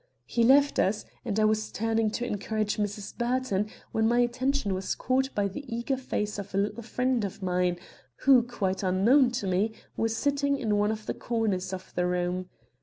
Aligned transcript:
"He 0.25 0.43
left 0.43 0.79
us, 0.79 1.05
and 1.23 1.39
I 1.39 1.45
was 1.45 1.71
turning 1.71 2.09
to 2.17 2.25
encourage 2.25 2.77
Mrs. 2.77 3.15
Burton 3.15 3.69
when 3.91 4.07
my 4.07 4.17
attention 4.21 4.73
was 4.73 4.95
caught 4.95 5.29
by 5.35 5.47
the 5.47 5.63
eager 5.71 5.95
face 5.95 6.39
of 6.39 6.55
a 6.55 6.57
little 6.57 6.81
friend 6.81 7.23
of 7.23 7.43
mine, 7.43 7.77
who, 8.25 8.41
quite 8.41 8.81
unknown 8.81 9.29
to 9.33 9.45
me, 9.45 9.73
was 9.95 10.17
sitting 10.17 10.57
in 10.57 10.79
one 10.79 10.91
of 10.91 11.05
the 11.05 11.13
corners 11.13 11.71
of 11.71 11.93
the 11.93 12.07
room. 12.07 12.49